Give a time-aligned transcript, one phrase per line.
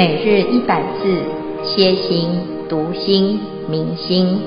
[0.00, 1.22] 每日一百字，
[1.62, 2.30] 歇心、
[2.70, 4.40] 读心、明心，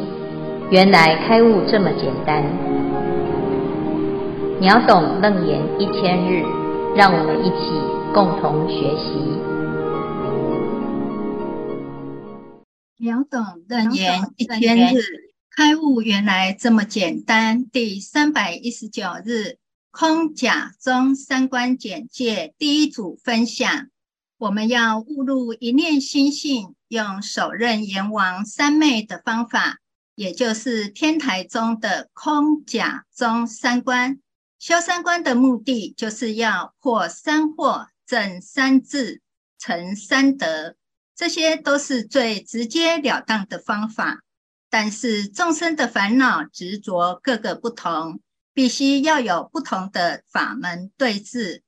[0.72, 2.44] 原来开悟这么简单。
[4.60, 6.42] 秒懂楞严一千日，
[6.96, 7.70] 让我们一起
[8.16, 9.14] 共同学习。
[12.98, 13.40] 秒懂
[13.70, 15.04] 楞严一千日，
[15.56, 17.64] 开悟原来这么简单。
[17.72, 19.60] 第三百一十九日，
[19.92, 23.70] 空假中三观简介第一组分享。
[24.44, 29.78] 我们要悟入一念心性，用手刃阎王三昧的方法，
[30.16, 34.20] 也就是天台宗的空假中三观。
[34.60, 39.22] 修三观的目的，就是要破三惑、证三智、
[39.58, 40.76] 成三德，
[41.16, 44.24] 这些都是最直截了当的方法。
[44.70, 48.20] 但是众生的烦恼执着各个不同，
[48.54, 51.63] 必须要有不同的法门对治。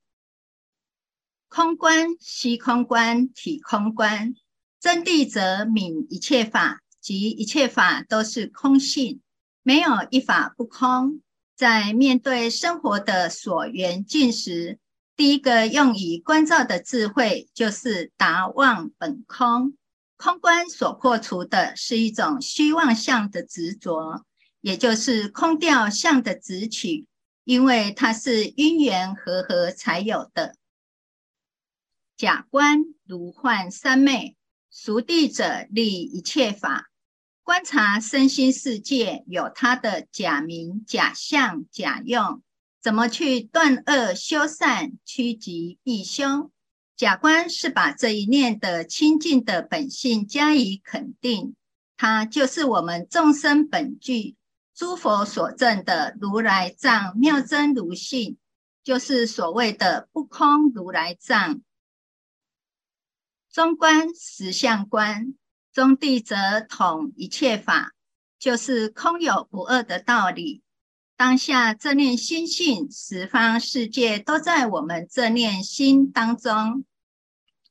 [1.56, 4.36] 空观悉空观，体空观，
[4.82, 9.22] 真谛则泯一切法，即一切法都是空性，
[9.64, 11.22] 没有一法不空。
[11.56, 14.80] 在面对生活的所缘境时，
[15.16, 19.78] 第一个用以观照的智慧，就是达妄本空。
[20.18, 24.26] 空观所破除的是一种虚妄相的执着，
[24.60, 27.06] 也就是空掉相的执取，
[27.46, 30.58] 因为它是因缘和合才有的。
[32.18, 34.38] 假观如幻三昧，
[34.72, 36.90] 熟地者立一切法。
[37.44, 42.42] 观察身心世界，有它的假名、假相、假用，
[42.82, 46.52] 怎么去断恶修善、趋吉避凶？
[46.96, 51.54] 假观是把这一念的清净的本性加以肯定，
[51.98, 54.38] 它就是我们众生本具，
[54.74, 58.38] 诸佛所证的如来藏妙真如性，
[58.86, 61.62] 就是所谓的不空如来藏。
[63.56, 65.34] 中观实相观，
[65.72, 67.94] 中谛则统一切法，
[68.38, 70.62] 就是空有不二的道理。
[71.16, 76.84] 当下这念心性，十方世界都在我们这念心当中。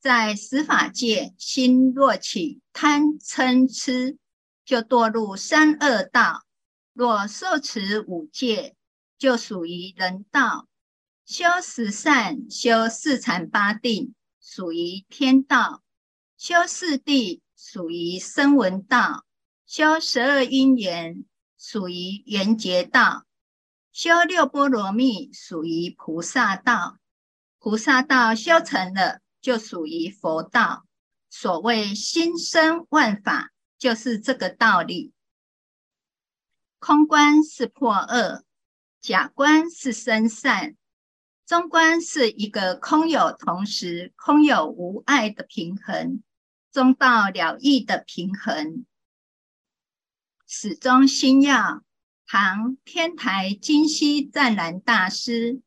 [0.01, 4.17] 在十法界，心若起贪嗔痴，
[4.65, 6.45] 就堕入三恶道；
[6.93, 8.75] 若受持五戒，
[9.19, 10.65] 就属于人道；
[11.27, 14.14] 修十善，修四禅八定。
[14.55, 15.83] 属于天道，
[16.37, 19.25] 修四谛属于声闻道，
[19.65, 21.25] 修十二因缘
[21.57, 23.25] 属于缘觉道，
[23.91, 26.99] 修六波罗蜜属于菩萨道。
[27.59, 30.85] 菩萨道修成了，就属于佛道。
[31.29, 35.11] 所谓心生万法，就是这个道理。
[36.79, 38.45] 空观是破恶，
[39.01, 40.77] 假观是生善。
[41.45, 46.23] 中观是一个空有同时、空有无碍的平衡，
[46.71, 48.83] 中道了义的平衡。
[50.47, 51.83] 始终心要，
[52.25, 55.61] 唐天台金溪湛然大师。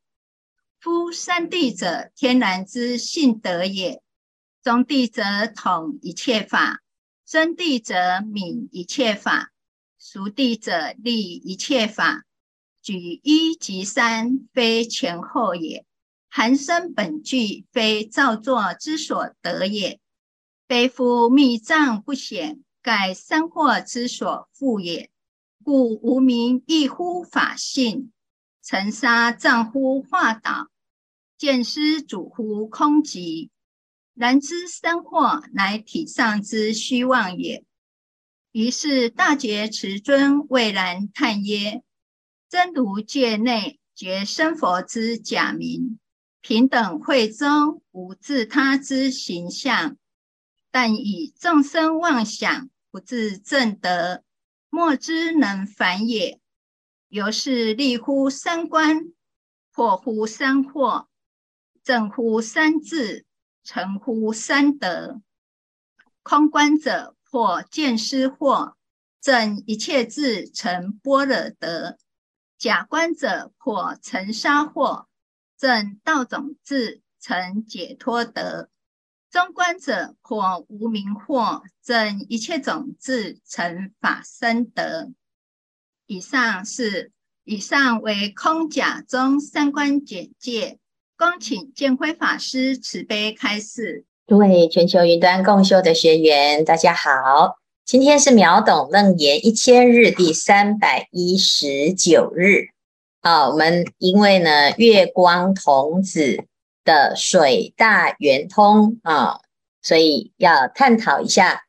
[0.81, 4.01] 夫三谛者，天然之性德也；
[4.63, 6.83] 中谛则统一切法，
[7.25, 9.53] 真谛则泯一切法，
[9.97, 12.25] 熟地者立一切法。
[12.89, 15.85] 举一即三，非前后也；
[16.31, 20.01] 含生本具，非造作之所得也。
[20.67, 25.11] 非夫密藏不显，盖三惑之所覆也。
[25.63, 28.11] 故无明亦乎法性，
[28.65, 30.71] 尘沙障乎化导，
[31.37, 33.51] 见思主乎空寂。
[34.15, 37.67] 然知三惑乃体上之虚妄也。
[38.53, 41.83] 于是大觉慈尊蔚然叹曰。
[42.49, 45.99] 真如界内觉生佛之假名，
[46.41, 49.99] 平等慧中无自他之形象，
[50.71, 54.23] 但以众生妄想不自正德，
[54.71, 56.41] 莫之能反也。
[57.09, 59.13] 由是立乎三观，
[59.73, 61.07] 破乎三惑，
[61.83, 63.27] 正乎三智，
[63.63, 65.21] 成乎三德。
[66.23, 68.75] 空观者破见思惑，
[69.21, 71.99] 正一切智，成般若德。
[72.59, 75.05] 假观者破尘沙惑，
[75.57, 78.69] 证道种智，成解脱德；
[79.31, 85.13] 中观者破无明惑，证一切种智，成法身德。
[86.07, 87.13] 以上是
[87.45, 90.81] 以上为空假中三观简介，
[91.17, 94.05] 恭请见辉法师慈悲开示。
[94.27, 97.58] 诸位全球云端共修的学员，大家好。
[97.89, 102.67] 今天是秒懂楞严一千日第三百一十九日
[103.23, 106.45] 啊，我们因为呢月光童子
[106.85, 109.41] 的水大圆通啊
[109.81, 111.63] 所以要探讨一下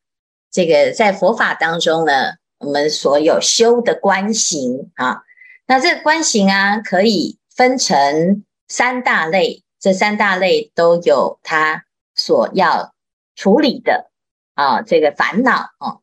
[0.51, 5.21] 这个在佛法当中呢，我们所有修的观行啊，
[5.67, 12.93] 那这个观行啊，可以分成三大类，这三大类都有它所要
[13.37, 14.11] 处理的
[14.55, 16.01] 啊，这个烦恼哦。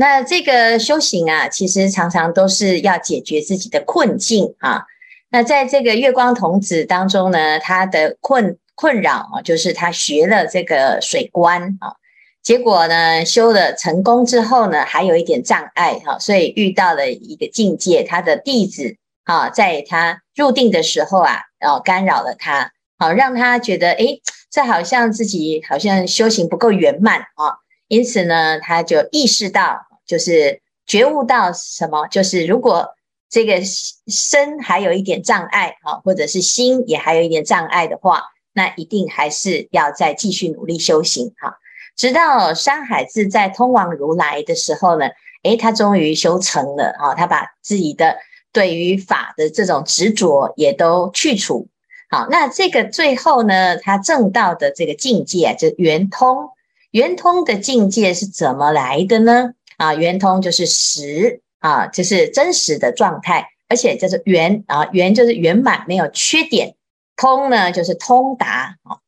[0.00, 4.84] 那这个修行啊，其实常常都是要解决自己的困境啊。
[5.28, 11.96] 那在这个月光童子当中呢，他的困困扰啊，就是他学了这个水观啊，
[12.44, 18.94] 结果呢修了成功之后呢，还有一点障碍哈，所以遇到了一个境界，他的弟子
[19.24, 27.58] 啊，在他入定的时候啊，然后干扰了他，好让他觉得诶，这好像自己好像修行不够圆满啊，
[27.88, 29.87] 因此呢，他就意识到。
[30.08, 32.08] 就是觉悟到什么？
[32.08, 32.88] 就是如果
[33.30, 33.60] 这个
[34.06, 38.24] 身还有一点障碍啊，或者是心也还有一点障碍的话，
[38.54, 41.58] 那一定还是要再继续努力修行哈。
[41.94, 45.06] 直到山海自在通往如来的时候呢，
[45.42, 48.16] 诶，他终于修成了啊，他把自己的
[48.50, 51.68] 对于法的这种执着也都去除。
[52.08, 56.48] 好，那这个最后呢，他证到的这个境界啊，就圆通。
[56.92, 59.52] 圆通的境界是怎么来的呢？
[59.78, 66.74] 啊，圆通就是实啊，就是真实的状态，而且就是圆啊，圆就是圆满，没有缺点。
[67.16, 68.98] 通呢，就是通达啊。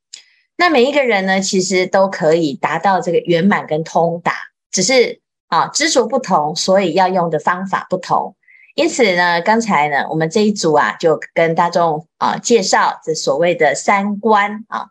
[0.57, 4.33] 那每一个人呢，其实都可以达到这个圆满跟通达，
[4.73, 8.35] 只是啊执着不同，所以要用的方法不同。
[8.75, 14.87] 因此呢，刚才呢，我们这一组啊，就跟大众啊介绍这所谓的三观啊。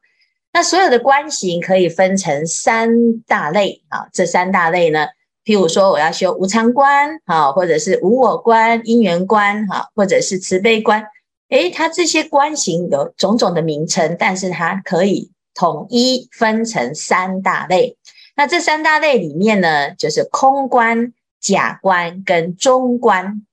[0.54, 5.08] 那所有的观行可以分成三大类啊，这三大类呢。
[5.46, 11.06] 譬如说，我要修无常观，哈，或者是无我观、因缘观，哈，或者是慈悲观，
[11.50, 17.98] 诶，它这些观行有种种的名称，但是它可以统一分成三大类。
[18.36, 23.46] 那这三大类里面呢，就是空观、假观跟中观。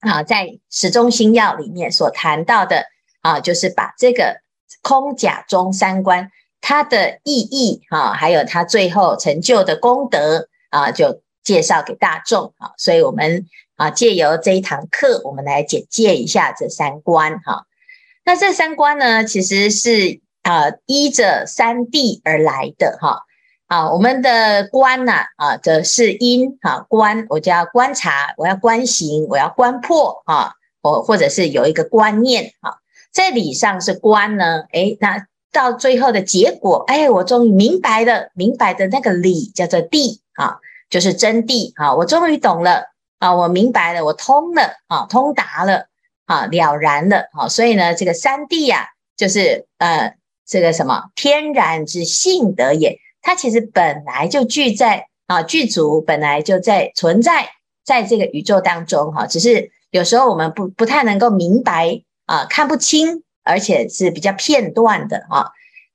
[0.00, 2.84] 啊，在十中心要里面所谈到的
[3.22, 4.36] 啊，就是把这个
[4.82, 6.30] 空、假、中三观
[6.60, 11.22] 它的意义，哈，还有它最后成就的功德啊，就。
[11.46, 13.46] 介绍给大众啊，所以我们
[13.76, 17.66] 啊借由这一堂课，我们来简介一下这三观哈。
[18.24, 23.20] 那这三观呢，其实是啊依着三谛而来的哈。
[23.68, 30.50] 啊，我们的观呐啊，则是因哈观，我就要观察，我要观行，我要观破啊，
[30.82, 32.74] 我或者是有一个观念啊，
[33.12, 40.58] 在理上是观呢，诶，那到最后的结果，哎，我终于明白了，明白的那个理叫做谛啊。
[40.88, 41.94] 就是真谛啊！
[41.94, 42.84] 我终于懂了
[43.18, 43.34] 啊！
[43.34, 45.86] 我明白了，我通了啊，通达了
[46.26, 47.48] 啊，了然了啊！
[47.48, 48.86] 所以呢，这个三谛呀，
[49.16, 50.14] 就是呃，
[50.46, 57.48] 这个什么天然之性德也，它其实本来就具在啊，具足本来就在存在
[57.84, 65.50] 在这个宇宙当中哈，只是有时候我们不不太能够明白啊，看不清，而且是比较片段的啊。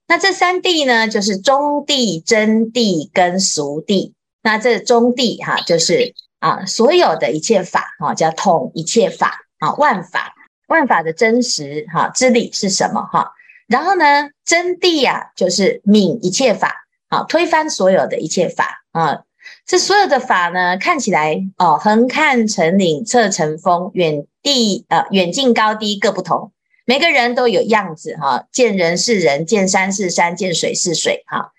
[0.08, 4.12] 那这三谛呢，就是中谛、真谛跟俗谛。
[4.42, 10.34] 那这中地哈，就是啊，所有的一切法哈，叫统一切法啊，万法
[10.68, 13.32] 万法的真实哈之理是什么哈？
[13.68, 19.22] 然后呢，真谛呀，就是泯一切法啊，推翻所有的一切法啊。
[19.65, 26.51] 这所有的法呢，看起来哦，横看成岭侧成峰，远地呃远近高低各不同，
[26.86, 31.51] 每个人都有样子哈，见人是人，见山是山，见水是水哈。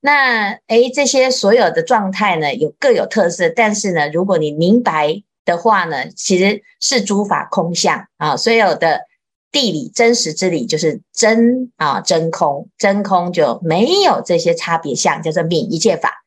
[0.00, 9.02] 那诶，这些所有的状态呢，有各有特色，但是呢，如果你明白的话呢，其实是诸法空相啊，所有的
[9.52, 16.24] 地理真实之理就是真啊，真空，真空就没有这些差别相，叫做泯一切法。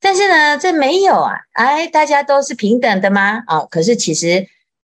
[0.00, 3.42] 但是呢，这没有啊，哎，大家都是平等的吗？
[3.46, 4.46] 啊，可是其实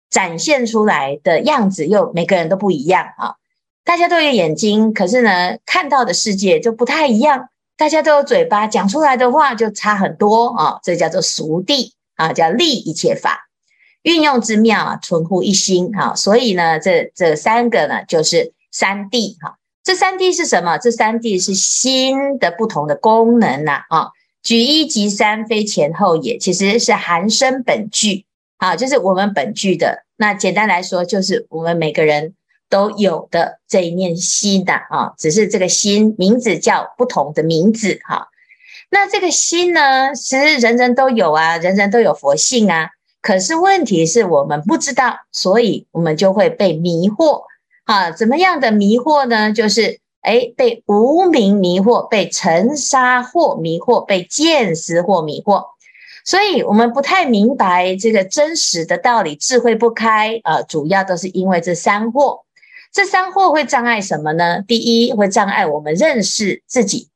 [0.09, 3.35] 展现出来的样子又每个人都不一样啊，
[3.83, 7.49] 大家都有眼睛，可是呢，看到的世界就不太一样。
[7.81, 13.49] 大家都有嘴巴，讲出来的话就差很多啊，这叫做熟地啊，叫立一切法，
[14.03, 16.13] 运用之妙啊，存乎一心啊。
[16.13, 19.57] 所以呢，这这三个呢，就是三谛哈。
[19.83, 20.77] 这三谛是什么？
[20.77, 24.09] 这三谛是心的不同的功能呐啊。
[24.43, 30.05] 举一即三，非前后也，其实是含生本具啊，就是我们本具的。
[30.17, 32.35] 那简单来说，就是我们每个人。
[32.71, 38.29] 都有的这一念心的啊，只是这个心名字叫不同的名字哈。
[38.89, 42.89] 那这个心呢，其实人人都有啊，人人都有佛性啊。
[43.21, 47.43] 可是问题是我们不知道，所以我们就会被迷惑
[47.83, 48.09] 啊。
[48.09, 49.51] 怎么样的迷惑呢？
[49.51, 55.65] 就是哎，被无明迷惑，被尘沙惑迷惑，被见识惑迷惑。
[56.23, 62.41] 所以，我们不太明白这个真实的道理，智慧不开啊、主要都是因为这三惑。
[62.91, 64.61] 这三惑会障碍什么呢？
[64.67, 67.09] 第一，会障碍我们认识自己，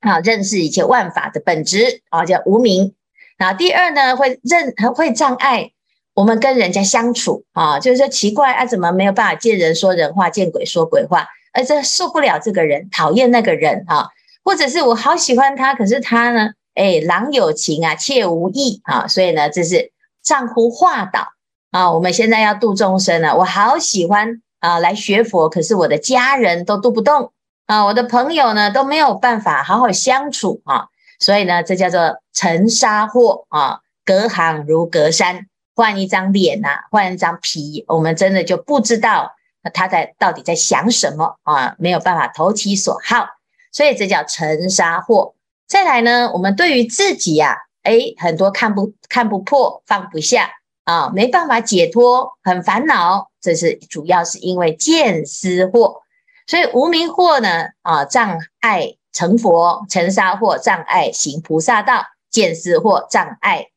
[0.00, 2.94] 啊，认识一切万法的本质，啊，叫无明。
[3.38, 5.70] 那第二呢，会认会障碍
[6.14, 14.08] 我们跟人家相处，啊，就是说奇怪啊，怎么没有办法见人说人话，见鬼说鬼话，而这受不了这个人，讨厌那个人，啊，
[14.42, 16.50] 或者是我好喜欢他，可是他呢？
[16.74, 21.28] 哎，郎有情啊，妾无意啊，所以呢，这是障乎化导
[21.70, 21.90] 啊。
[21.92, 27.32] 我们现在要度众生呢，我好喜欢啊，来学佛，可是我的家人都渡不动
[27.66, 30.88] 啊，我的朋友呢都没有办法好好相处啊，
[31.20, 35.46] 所以呢，这叫做尘沙惑啊，隔行如隔山，
[35.76, 39.36] 换一张脸呐、啊，换一张皮，我们真的就不知道
[39.72, 43.28] 他在到底在想什么啊，没有办法投其所好，
[43.70, 45.34] 所以这叫尘沙惑。
[45.68, 50.50] 再来呢，我们对于自己呀、啊，诶，很多看不看不破，放不下
[50.84, 53.28] 啊，没办法解脱，很烦恼。
[53.46, 56.00] 这是主要是因为见思惑，
[56.48, 63.68] 所以无明惑呢，啊，障碍成佛；尘沙惑障碍行菩萨道；见思惑障碍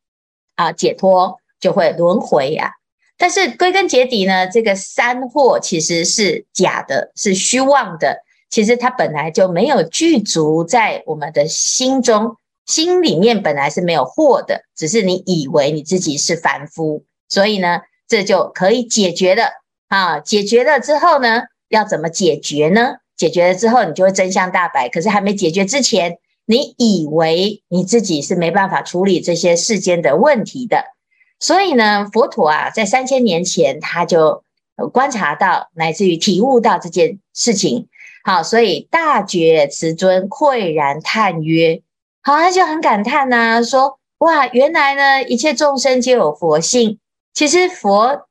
[0.55, 2.71] 啊解脱，就会轮回呀、啊。
[3.15, 8.23] 但是归根结底呢，这个三惑其实是假的，是虚妄的。
[8.49, 12.35] 其实它本来就没有具足在我们的心中，
[12.65, 19.51] 心里面本来是没有惑的，只是你以为你自己是凡夫，所以呢，这就可以解决的
[19.89, 20.19] 啊。
[20.19, 22.95] 解决了之后呢，要怎么解决呢？
[23.17, 24.87] 解决了之后，你就会真相大白。
[24.87, 30.85] 可是还没解决之前，你以为你自己是没办法处理这些世间的问题的，
[31.39, 34.41] 所以呢，佛陀啊，在三千年前他就
[34.93, 37.87] 观察到，乃至于体悟到这件事情。
[38.23, 41.81] 好，所以大觉慈尊喟然叹曰
[42.23, 46.99] ：“好，他就很感叹呐、说哇，原来呢，一切众生皆有佛性。
[47.33, 48.27] 其实佛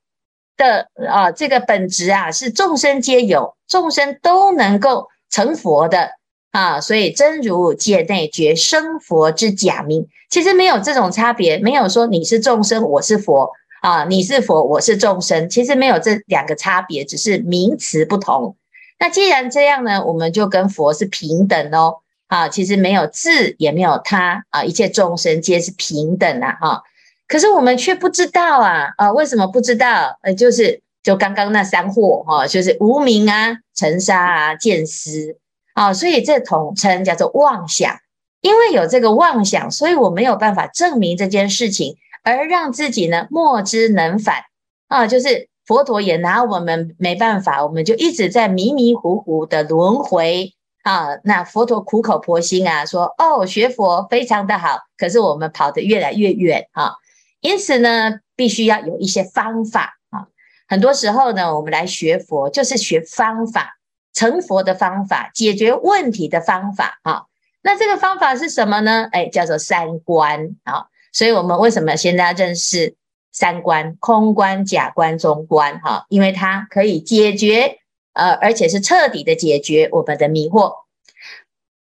[0.58, 6.10] 的啊，这个本质啊，是众生皆有，众生都能够成佛的
[6.50, 6.78] 啊。
[6.78, 13.50] 所以真如界内觉生佛之假名，其实没有这种差别，没有说你是众生，我是佛
[13.80, 18.54] 啊，你是佛，我是众生，其实没有这两个差别，只是名词不同。”
[19.00, 26.82] 那既然这样呢，我们就跟佛是平等哦，啊，其实没有自也没有他啊，一切众生皆是平等啊，哈。
[27.28, 30.18] 可是我们却不知道啊，啊，为什么不知道？
[30.22, 35.36] 呃，就是就刚刚那三惑哈，就是无明啊、尘沙啊、见思
[35.74, 37.94] 啊，所以这统称叫做妄想。
[38.40, 44.42] 因为有这个妄想，所以我没有办法证明这件事情，而让自己呢莫之能返
[44.88, 45.48] 啊，就是。
[45.68, 51.08] 佛陀也拿我们没办法，我们就一直在迷迷糊糊的轮回啊。
[51.24, 56.94] 那佛陀苦口婆心啊，说哦，学佛非常的好，可是我们跑得越来越远啊。
[57.40, 60.28] 因此呢，必须要有一些方法啊。
[60.66, 63.78] 很多时候呢，我们来学佛就是学方法，
[64.12, 67.24] 成佛的方法，解决问题的方法啊。
[67.62, 69.08] 那这个方法是什么呢？
[69.12, 70.86] 哎，叫做三观啊。
[71.12, 72.94] 所以我们为什么现在要认识？
[73.30, 77.78] 三观：空观、假观、中观，哈，因为它可以解决，
[78.14, 80.72] 呃，而且是彻底的解决我们的迷惑。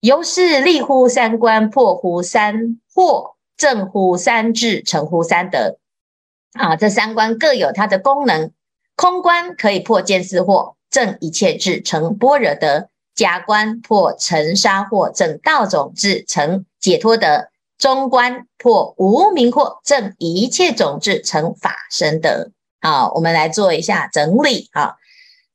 [0.02, 5.78] 由是立乎三观，破乎三惑，正乎三智，成乎三德。
[6.54, 8.52] 啊，这三观各有它的功能。
[8.96, 17.50] 空观可以破见思惑，证一切智，成般若德；假观破尘沙惑，证道种智，成解脱德。
[17.78, 22.50] 中观破无明惑，证一切种智，成法身德。
[22.82, 24.96] 好，我们来做一下整理啊。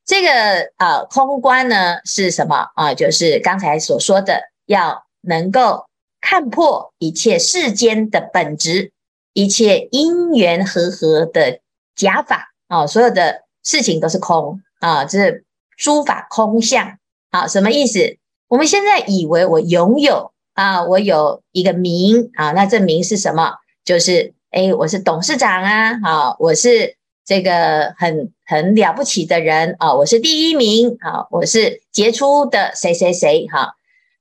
[0.04, 2.94] 这个啊，空观呢是什么啊？
[2.94, 5.86] 就是刚才所说的，要能够
[6.22, 8.92] 看破一切世间的本质，
[9.34, 11.60] 一切因缘和合的
[11.94, 15.44] 假法啊，所有的事情都是空啊，这是
[15.76, 16.96] 诸法空相。
[17.30, 18.16] 啊，什么意思？
[18.48, 20.32] 我们现在以为我拥有。
[20.54, 23.54] 啊，我有一个名啊，那这名是什么？
[23.86, 33.74] 就是诶，我是董事长啊，啊，我是这个很很了不起的人啊，我是第一名啊，我是杰出的谁谁谁哈、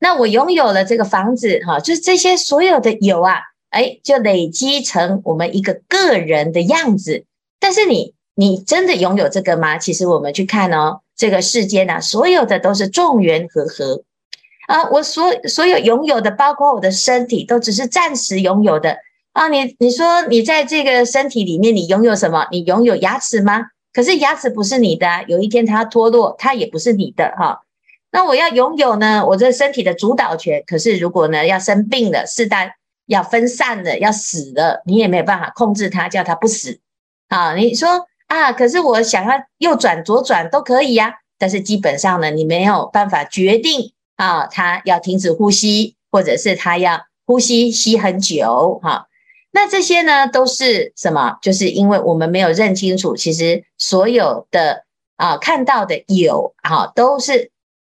[0.04, 3.36] 那我拥有了这个房子哈、就是这些所有的有啊，
[3.70, 7.26] 诶，就累积成我们一个个人的样子。
[7.60, 9.78] 但是你你真的拥有这个吗？
[9.78, 14.02] 其实我们去看哦，这个世间啊，所有的都是众缘和合。
[14.68, 18.98] 啊，我所所有拥有的，包括我的身体，都只是暂时拥有的
[19.34, 19.50] 啊。
[19.50, 22.48] 你你说你在这个身体里面，你拥有什么？
[22.52, 23.68] 你拥有牙齿吗？
[23.94, 27.62] 可是牙齿不是你的，有一天它脱落，它也不是你的哈。
[28.14, 30.62] 那我要拥有呢，我这身体的主导权。
[30.68, 32.70] 可是如果呢，要生病了，是但
[33.06, 36.82] 要分散了，要死了，你也没有办法控制它，叫它不死
[37.30, 37.56] 啊。
[37.56, 49.08] 你说啊，可是我想要右转左转都可以呀，啊，但是基本上呢，你没有办法决定啊，它要停止呼吸，或者是它要呼吸吸很久哈，
[49.52, 51.38] 那这些呢，都是什么？
[51.42, 54.84] 就是因为我们没有认清楚，其实所有的
[55.16, 57.52] 啊看到的有啊，都是。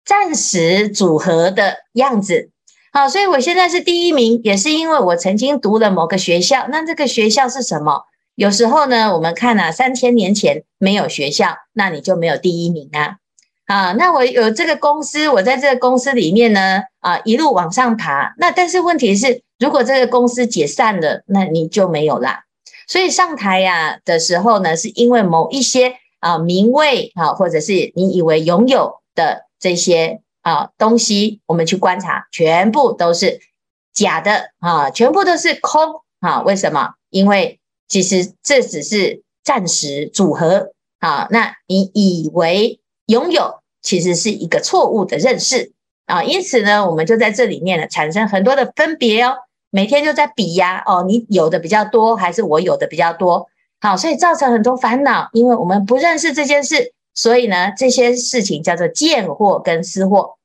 [0.08, 2.50] 暂时组合的样子，
[2.94, 6.66] 好，所以我现在是第一名，也是因为我曾经读了某个学校。
[6.70, 8.06] 那这个学校是什么？
[8.36, 13.18] 有时候呢，我们看啊，三千年前没有学校，那你就没有第一名啊。
[13.66, 18.34] 啊，那我有这个公司，我在这个公司里面呢，啊，一路往上爬。
[18.38, 22.44] 那但是问题是，如果这个公司解散了，那你就没有啦。
[22.88, 29.47] 所以上台呀的时候呢，是因为某一些啊名位啊，或者是你以为拥有的。
[29.60, 33.40] 这些啊东西，我们去观察，全部都是
[33.94, 36.42] 假的啊，全部都是空啊。
[36.42, 36.94] 为什么？
[37.10, 41.28] 因为其实这只是暂时组合啊。
[41.32, 45.74] 那你以为拥有，其实是一个错误的认识
[46.06, 46.24] 啊。
[46.24, 49.36] 因此呢，我们就在这里面呢产生很多的分别哦。
[49.70, 53.48] 每天就在比呀，哦，你有的比较多，还是我有的比较多？
[53.82, 56.94] 好，所以造成很多烦恼，因为我们不认识这件事。
[57.18, 60.38] 所以呢，这些事情叫做见货跟思货，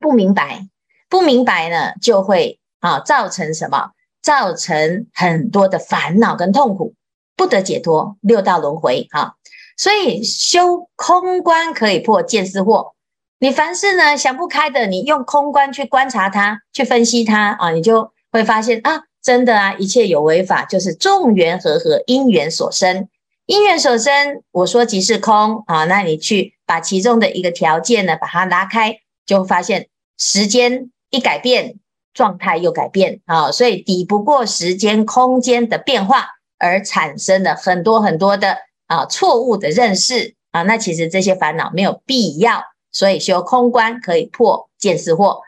[0.00, 0.66] 不明白，
[1.10, 3.90] 不明白呢，就会啊造成什么？
[4.22, 6.94] 造成很多的烦恼跟痛苦，
[7.36, 9.34] 不得解脱，六道轮回啊。
[9.76, 12.92] 所以修空观可以破见思惑。
[13.38, 23.08] 你凡事呢想不开的，你用空观去观察它，去分析它啊，你就会发现啊，真的啊，一切有为法就是众缘和合，因缘所生。
[23.46, 25.84] 因缘所生，我说即是空啊。
[25.84, 31.74] 那你去把其中的一个条件呢，把它拉开，就发现时间一改变，
[32.14, 33.50] 状态又改变啊。
[33.50, 36.28] 所以抵不过时间空间的变化，
[36.58, 40.62] 而产生了很多很多的啊错误的认识啊。
[40.62, 45.40] 那其实这些烦恼没有必要，所以修空观可以破见思惑。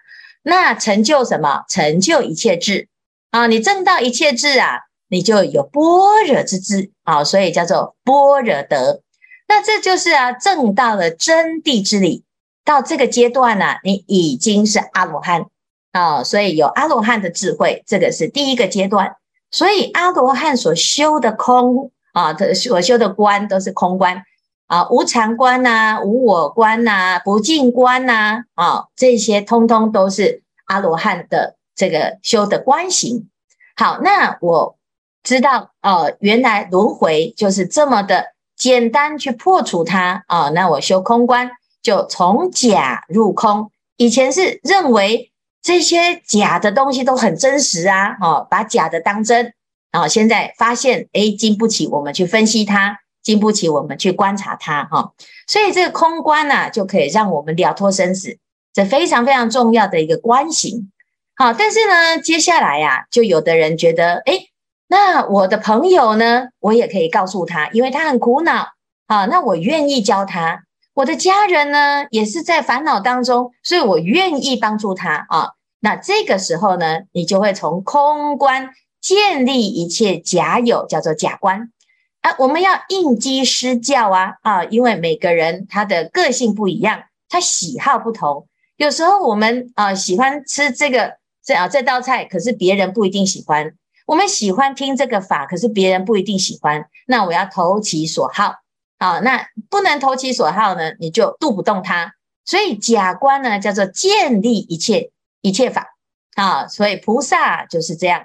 [0.42, 1.64] 那成就什么？
[1.68, 2.88] 成就一切智
[3.30, 3.46] 啊！
[3.46, 4.80] 你证到一切智啊！
[5.08, 9.02] 你就有般若之智啊，所以叫做般若德。
[9.46, 12.24] 那这就是啊，正到了真谛之理。
[12.64, 15.44] 到这个阶段呢、啊，你已经是阿罗汉
[15.92, 19.16] 啊，所以有阿罗汉的智慧，这个是第一个阶段。
[19.50, 24.22] 所以阿罗汉所修的空啊，所修的观都是空观
[24.66, 33.28] 啊，无常观呐、啊，无我观呐、啊，不净观呐啊，啊，这些通通都是阿罗汉的这个修的观行。
[33.76, 34.78] 好，那我。
[35.24, 40.50] 知道哦，原来轮回就是这么的简单，去破除它啊、哦。
[40.50, 41.50] 那我修空观，
[41.82, 43.70] 就从假入空。
[43.96, 45.32] 以前是认为
[45.62, 49.54] 这些假的东西都很真实啊，哦，把假的当真。
[49.90, 55.12] 然后现在发现，诶，经不起我们去分析它，经不起我们去观察它，哈、
[55.46, 58.36] 所以这个空观呢、就可以让我们了脱生死，
[58.74, 60.90] 这非常非常重要的一个观行。
[61.34, 64.50] 好，但是呢，接下来呀、就有的人觉得，诶。
[64.94, 66.50] 那我的朋友呢？
[66.60, 68.68] 我也可以告诉他，因为他很苦恼。
[69.08, 70.62] 啊，那我愿意教他。
[70.94, 75.48] 我的家人呢，也是在烦恼当中，所以我愿意帮助他啊。
[75.80, 81.72] 那这个时候呢，你就会从空观建立一切假有，叫做假观
[82.20, 82.36] 啊。
[82.38, 88.46] 我们要应机施教啊啊，因为每个人他的个性不一样，他喜好不同。
[88.76, 93.74] 有时候我们啊喜欢吃这个这啊这道菜，可是别人不一定喜欢。
[94.06, 96.88] 我们喜欢听这个法，可是别人不一定喜欢。
[97.06, 98.56] 那我要投其所好，
[98.98, 102.14] 好，那不能投其所好呢，你就度不动他。
[102.44, 105.96] 所以假观呢，叫做建立一切一切法
[106.34, 106.66] 啊。
[106.66, 108.24] 所以菩萨就是这样，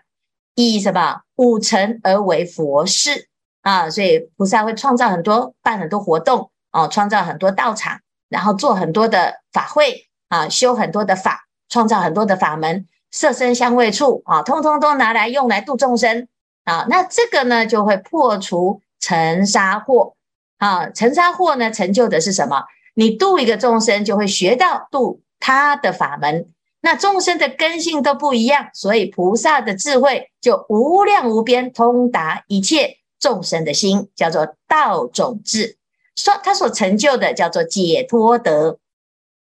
[0.55, 3.29] 以什么五成而为佛事
[3.61, 3.89] 啊。
[3.89, 12.85] 所以菩萨会创造很多，办很多活动啊，创造很多道场，然后做很多的法会啊，修很多的法，创造很多的法门。
[13.11, 16.27] 色身香味触啊，通通都拿来用来度众生
[16.63, 16.85] 啊。
[16.89, 20.13] 那这个呢，就会破除尘沙惑
[20.57, 20.89] 啊。
[20.89, 22.63] 尘沙惑呢，成就的是什么？
[22.95, 26.49] 你度一个众生，就会学到度他的法门。
[26.81, 35.77] 那众生的根性都不一样，所以菩萨的智慧就无量无边，通达一切众生的心，叫做道种智。
[36.15, 38.79] 说他所成就的叫做解脱德，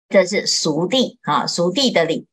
[0.10, 2.28] 这是熟谛啊，熟谛的理。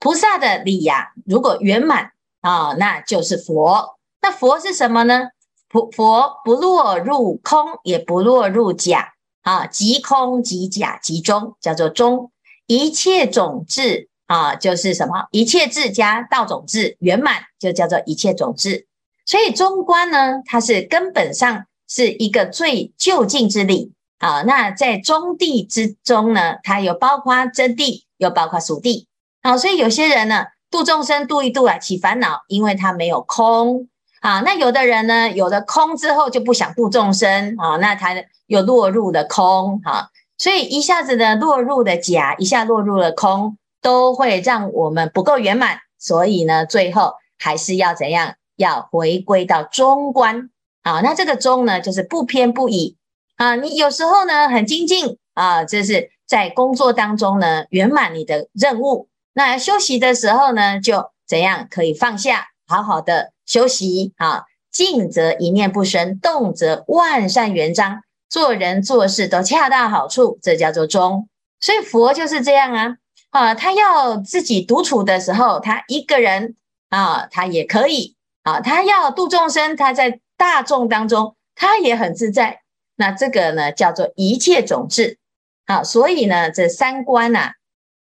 [0.00, 3.98] 菩萨的理呀，如果圆满啊，那就是佛。
[4.22, 5.28] 那佛是什么呢？
[5.68, 12.30] 佛佛不落入空，也不落入假啊，即空即假即中，叫做中。
[12.66, 15.26] 一切种智啊，就是什么？
[15.30, 18.86] 一切智加道种智圆满，就叫做一切种智。
[19.26, 24.42] 所以中观呢，它是根本上是一个最究竟之理啊。
[24.42, 29.07] 那在中谛之中呢，它有包括真谛，又包括俗谛。
[29.48, 33.88] 好，所以有些人呢，度众生度一度啊，起烦恼，因为他没有空。
[34.20, 38.10] 啊，那有的人呢，有了空之后就不想度众生啊，那他
[38.48, 45.78] 又落入了空啊，所以一下子呢落入了假，一下落入了空，都会让我们不够圆满。
[45.98, 48.34] 所以呢，最后还是要怎样？
[48.56, 50.50] 要回归到中观
[50.82, 51.00] 啊。
[51.00, 52.98] 那这个中呢，就是不偏不倚
[53.36, 53.56] 啊。
[53.56, 59.07] 你有时候呢很精进啊，就是在工作当中呢圆满你的任务。
[59.38, 63.32] 那休息的时候呢，就怎样可以放下，好好的。
[63.46, 71.28] 休息啊，静则一念不生，动则万善圆彰，做人做事都恰到好处，这叫做中。
[71.60, 72.96] 所以佛就是这样啊，
[73.30, 76.56] 啊，他要自己独处的时候，他一个人
[76.88, 82.62] 啊，他也可以啊，他要度众生，他在大众当中，他也很自在。
[82.96, 85.16] 那这个呢，叫做一切种智。
[85.64, 87.54] 好，所以呢，这三观啊。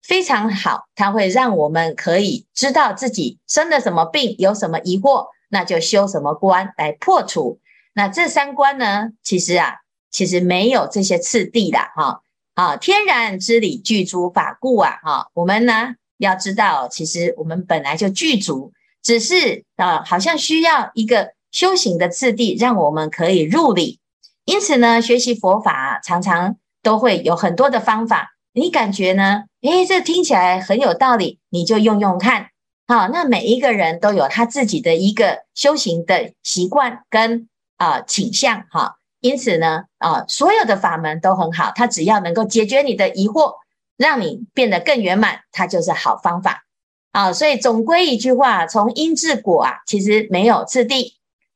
[0.07, 7.59] 非常好，它会让我们可以知道自己生了什么病，有什么疑惑，那就修什么观来破除。
[7.93, 9.75] 那这三观呢，其实啊，
[10.09, 12.21] 其实没有这些次第的哈
[12.53, 15.27] 啊，天然之理具足法故啊哈。
[15.33, 18.71] 我们呢要知道，其实我们本来就具足，
[19.03, 23.99] 只是啊，好像需要一个修行的次第，让我们可以入理。
[24.45, 28.36] 因此呢，学习佛法常常都会有很多的方法。
[28.57, 29.43] 你感觉呢？
[29.61, 32.47] 诶，这听起来很有道理，你就用用看。
[32.87, 38.95] 好，那每一个人都有他自己的一个修行的习惯跟啊、倾向哈。
[39.19, 43.53] 因此呢，啊、所有的法门都很好，它只要能够解决你的疑惑，
[43.95, 46.63] 让你变得更圆满，它就是好方法。
[47.11, 51.13] 啊，所以总归一句话，从因至果啊，其实没有次第。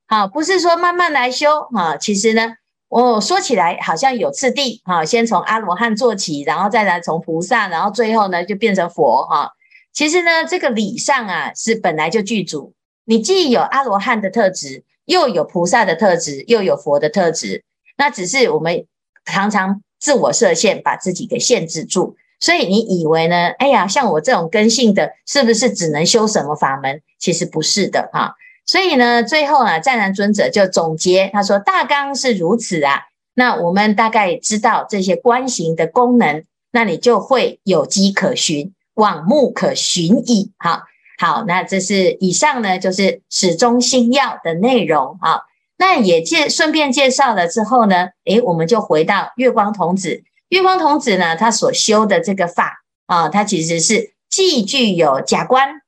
[0.07, 2.57] 好，不是说慢慢来修啊，其实呢。
[2.91, 9.49] 我说起来好像有次第哈，先从阿罗汉做起，然后再来从菩萨，然后最后呢就变成佛哈。
[9.93, 12.73] 其实呢，这个理上啊是本来就具足，
[13.05, 17.63] 你既有阿罗汉的特质，又有菩萨的特质，又有佛的特质，
[17.97, 18.85] 那只是我们
[19.23, 22.17] 常常自我设限，把自己给限制住。
[22.41, 23.51] 所以你以为呢？
[23.57, 27.01] 哎呀，像我这种根性的，是不是只能修什么法门？
[27.17, 28.35] 其实不是的哈。
[28.65, 33.01] 所以呢，最后啊，湛然尊者就总结，他说：“大纲是如此啊。
[33.33, 40.51] 那我们大概知道这些观行的功能，那你就会有迹可循，往目可寻矣。
[40.57, 40.83] 好，
[41.17, 45.41] 好，那这是以上呢，就是始终心要的内容啊。
[45.77, 50.23] 那也介顺便介绍了之后呢，诶，我们就回到月光童子。
[50.49, 55.81] 月光童子呢，他所修的这个法啊，他其实是既具有假观，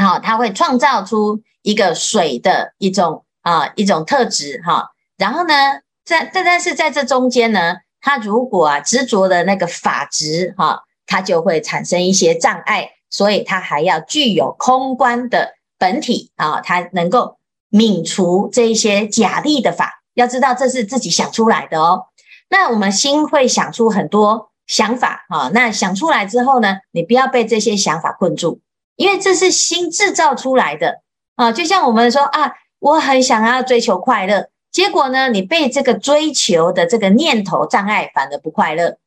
[0.00, 1.42] 好，他会创造出。
[1.62, 5.54] 一个水的一种啊一种特质哈，然后呢，
[6.04, 17.38] 在但但是在这中间呢，他如果啊执着的那个法执哈，他就会产生一些障碍，所以他还要具有空观的本体啊，他能够
[17.70, 20.02] 泯除这一些假立的法。
[20.14, 22.06] 要知道这是自己想出来的哦。
[22.48, 28.60] 那我们心会想出很多想法啊，那想出来之后呢，你不要被这些想法困住，
[28.96, 31.02] 因为这是心制造出来的。
[31.40, 38.98] 啊，就像我们说啊，我很想要追求快乐，结果呢，你被这个追求的这个念头障碍，反而不快乐。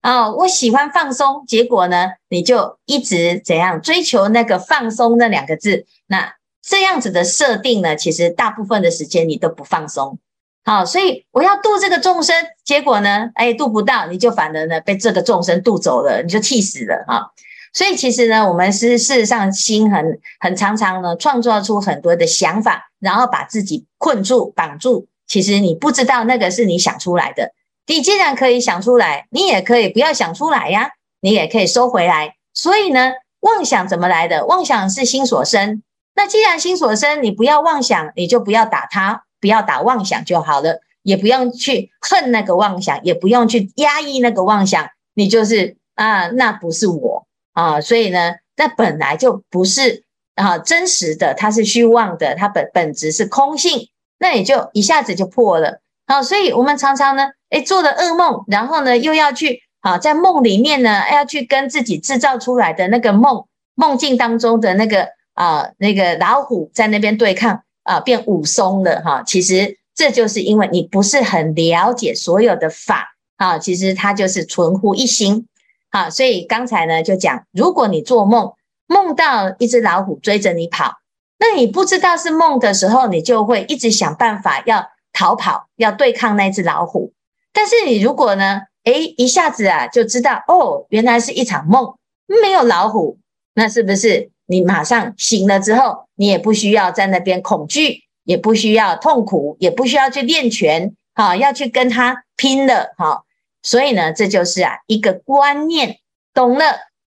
[0.00, 10.18] 啊，我喜欢放松，结果呢，你就一直怎样追求那个放松那两个字，那这样子的设定呢，其实大部分的时间你都不放松。
[10.64, 17.26] 好，所以我要度这个众生，结果呢，哎，度不到，你就反而呢被这个众生度走了，你就气死了啊。
[17.72, 25.06] 所以其实呢，我们是事实上心很很常常呢，创造出很多的想法，然后把自己困住、绑住。
[25.26, 27.52] 其实你不知道那个是你想出来的。
[27.86, 32.36] 你既然可以想出来，你也可以不要想出来呀，你也可以收回来。
[32.54, 34.44] 所以呢，妄想怎么来的？
[34.46, 35.82] 妄想是心所生。
[36.14, 44.86] 那既然心所生，你不要妄想，你就不要打它，不要打妄想就好了，也不用去恨那个妄想，也不用去压抑那个妄想。
[45.14, 47.11] 你就是啊，那不是我。
[47.52, 53.88] 啊，所以呢，那本来就不是啊真实的，它是虚妄的，它本本质是空性，
[54.18, 55.80] 那也就一下子就破了。
[56.06, 69.22] 啊，所以我们常常呢，诶，做了噩梦，然后呢，又要去啊，在梦里面呢，要去跟自己制造出来的那个梦梦境当中的那个啊那个老虎在那边对抗啊，变武松了哈。
[69.24, 75.46] 其实这就是因为你不是很了解所有的法啊，其实它就是存乎一心。
[75.92, 78.54] 好，所以刚才呢就讲，如果你做梦
[78.86, 80.94] 梦到一只老虎追着你跑，
[81.38, 87.12] 那你不知道是梦的时候，你就会一直想办法要逃跑，要对抗那只老虎。
[87.52, 91.94] 但是你如果呢，诶，一下子啊就知道哦，原来是一场梦，
[92.26, 93.18] 没有老虎，
[93.54, 103.24] 那是不是你马上醒了之后，你也不需要在那边恐惧，也不需要痛苦，也不需要去练拳，好，要去跟他拼了，好。
[103.62, 105.98] 所以呢，这就是啊一个观念，
[106.34, 106.64] 懂了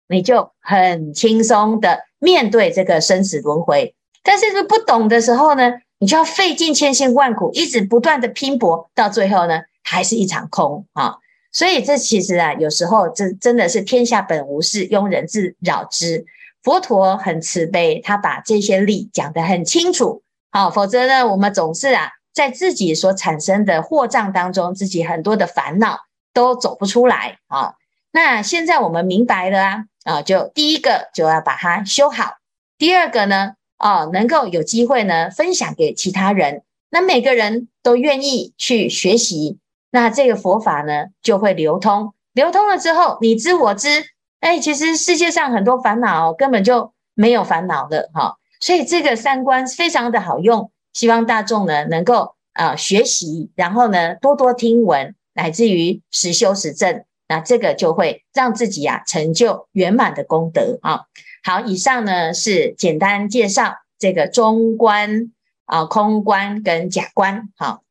[0.08, 3.96] 你就很轻松的面对这个生死轮回。
[4.24, 11.16] 但是不懂的时候呢，你就要费尽千辛万苦，一直不断的拼搏，到最后呢，还是一场空啊。
[11.52, 16.26] 所以这其实啊，有时候这真的是天下本无事，庸人自扰之。
[16.62, 20.24] 佛陀很慈悲，他把这些理讲得很清楚。
[20.52, 26.00] 好，否则呢，我们总是啊，在自己所产生的惑障当中，自己很多的烦恼。
[26.36, 27.76] 都走不出来啊！
[28.12, 32.36] 那现在我们明白了啊啊，就第一个就要把它修好，
[32.78, 39.60] 第二个呢，哦，能够有机会呢分享给其他人，那每个人都愿意去学习，
[39.92, 44.04] 那这个佛法呢就会流通，流通了之后，你知我知，
[44.42, 55.16] 哎，其实世界上很多烦恼根本就没有烦恼的哈，所以这个三观非常的好用，希望大众呢能够啊学习，然后呢多多听闻。
[55.36, 61.02] 乃至于实修实证，那这个就会让自己啊成就圆满的功德啊。
[61.44, 65.32] 好，以上呢是简单介绍这个中观
[65.66, 67.50] 啊、空观跟假观。
[67.58, 67.84] 好，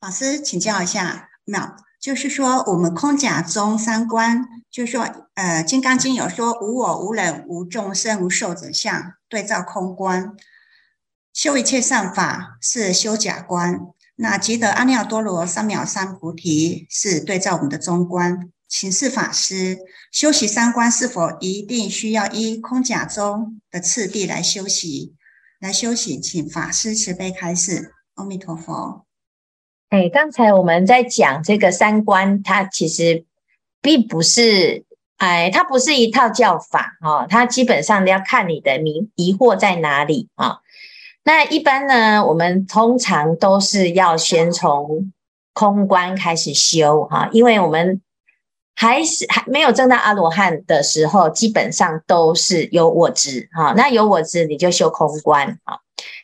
[0.00, 5.02] 老师请教一下，那就是说我们空假中三观，就是说
[5.34, 10.34] 呃《金刚经》有说无我、无人、无众生、无寿者相，对照空观，
[11.32, 13.80] 修一切善法是修假观。
[14.20, 19.78] 那吉德阿耨多罗三藐三菩提是对照我们的中观，请示法师，
[20.10, 25.14] 修习三观是否一定需要依空假中的次第来修习？
[25.60, 27.94] 来修习，请法师慈悲开示。
[28.14, 29.06] 阿弥陀佛。
[29.90, 33.24] 哎，刚才我们在讲这个三观，它其实
[33.80, 34.84] 并不是，
[35.18, 40.58] 哎，它不是一套教法哦，它基本上要看你的迷疑惑在哪里啊。
[41.28, 45.12] 那一般呢，我们通常都是要先从
[45.52, 48.00] 空观开始修哈，因为我们
[48.74, 53.74] 还是还没有证到阿罗汉的时候，基本上都是有我执哈。
[53.76, 55.76] 那有我执，你就修空观啊。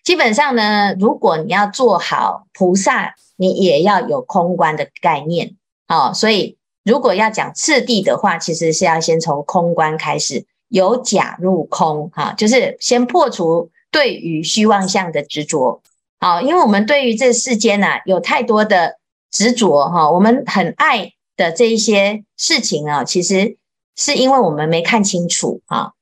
[0.03, 5.55] 基本上呢，如果你要做好菩萨，你也要有空观的概念
[5.87, 6.15] 啊。
[6.15, 13.71] 所以，如果要讲次第的话，其实是要先从空观开始，由假入空哈，就是先破除。
[13.95, 15.81] 对于虚妄相的执着，
[16.19, 18.99] 好，因为我们对于这世间呐、啊、有太多的
[19.31, 23.57] 执着哈，我们很爱的这一些事情啊，其实
[23.95, 25.93] 是因为我们没看清楚啊。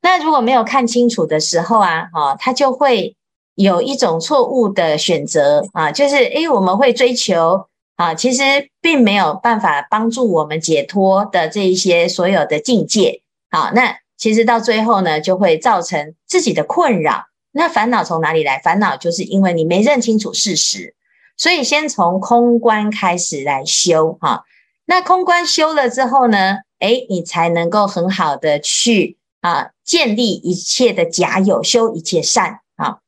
[0.00, 3.14] 那如果没有看清楚的时候啊，哈，它就会
[3.54, 8.42] 有一种错误的选择啊，就是诶，我们会追求啊，其实
[8.80, 17.26] 并没有办法帮助我们解脱的这一些所有的境界，好，那其实到最后呢，就会造成自己的困扰。
[17.52, 18.58] 那烦恼从哪里来？
[18.58, 20.94] 烦恼就是因为你没认清楚事实，
[21.36, 24.44] 所以先从空观开始来修哈。
[24.86, 32.98] 那空观修了之后呢，诶，你才能够很好的去啊建立一切的假有，修一切善啊。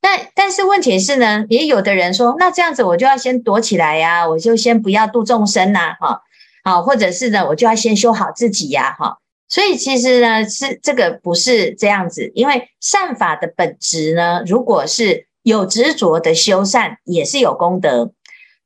[0.00, 6.20] 那但是问题是呢，也有的人说，那这样子我就要先躲起来呀，我就先不要度众生呐，哈，
[6.62, 9.18] 好，或者是呢，我就要先修好自己呀，哈。
[9.48, 18.12] 所以其实呢，是这个不是这样子，因为善法的本质呢，如果是有执着的修善，也是有功德。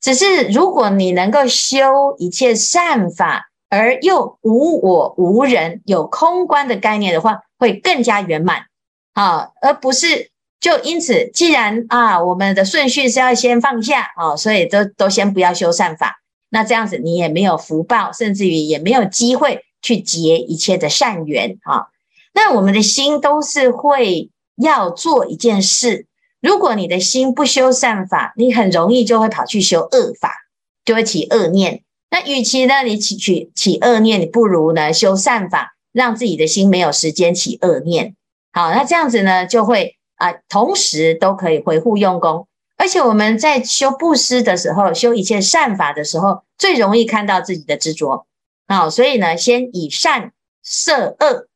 [0.01, 8.67] 只是如果你能够修一切善法，而又无我无人，有空观的概念的话，会更加圆满
[9.13, 19.65] 啊，而不是就因此，既然啊，我们的顺序是要先放下啊，所以都都先不要修善法，那这样子你也没有福报，甚至于也没有机会。
[19.83, 21.89] 去结一切的善缘啊，
[22.35, 26.07] 那我们的心都是会要做一件事。
[26.41, 30.33] 如果你的心不修善法，你很容易就会跑去修恶法，
[30.85, 31.83] 就会起恶念。
[32.11, 38.15] 那与其呢，你起起起恶念，你不如呢修善法，让自己的心没有时间起恶念。
[38.53, 42.47] 好，那这样子呢，就会啊，同时都可以回护用功。
[42.77, 48.28] 而且我们在修布施的时候，修一切善法的时候，最容易看到自己的执着。
[48.69, 51.49] 好，所以呢，先以善摄恶，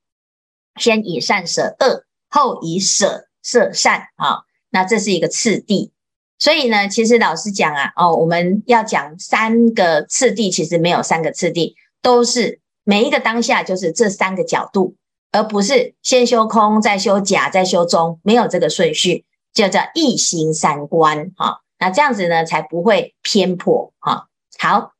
[0.77, 4.42] 先以善舍恶，后以舍摄善啊。
[4.70, 5.92] 那这是一个次第。
[6.38, 14.96] 所以呢，其实老师讲啊，哦，我们要讲三个次第，其实没有三个次第，都是每一个当下就是这三个角度，
[15.31, 21.61] 而不是先修空，再修假，再修中，没有这个顺序，就叫一心三观哈。
[21.79, 24.29] 那这样子呢，才不会偏颇哈。
[24.59, 24.91] 好，